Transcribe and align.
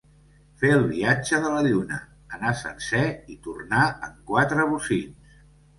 Fer 0.61 0.71
el 0.77 0.85
viatge 0.93 1.41
de 1.43 1.51
la 1.57 1.61
lluna: 1.67 2.01
anar 2.39 2.55
sencer 2.65 3.05
i 3.35 3.39
tornar 3.47 3.87
en 4.11 4.21
quatre 4.33 4.71
bocins. 4.75 5.43